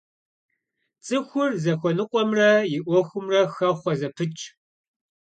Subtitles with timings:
[1.05, 4.41] ЦӀыхур зыхуэныкъуэмрэ и Ӏуэхумрэ хэхъуэ зэпытщ.